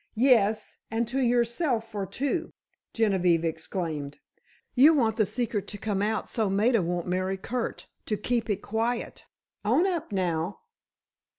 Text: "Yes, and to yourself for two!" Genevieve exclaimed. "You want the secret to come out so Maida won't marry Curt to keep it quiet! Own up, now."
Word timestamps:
"Yes, 0.17 0.79
and 0.89 1.07
to 1.09 1.19
yourself 1.19 1.91
for 1.91 2.07
two!" 2.07 2.53
Genevieve 2.91 3.45
exclaimed. 3.45 4.17
"You 4.73 4.95
want 4.95 5.15
the 5.17 5.27
secret 5.27 5.67
to 5.67 5.77
come 5.77 6.01
out 6.01 6.27
so 6.27 6.49
Maida 6.49 6.81
won't 6.81 7.05
marry 7.05 7.37
Curt 7.37 7.85
to 8.07 8.17
keep 8.17 8.49
it 8.49 8.63
quiet! 8.63 9.27
Own 9.63 9.85
up, 9.85 10.11
now." 10.11 10.61